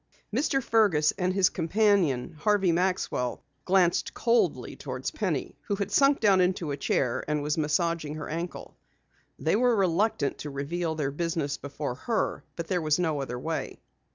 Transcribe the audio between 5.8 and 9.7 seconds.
sunk down into a chair and was massaging her ankle. They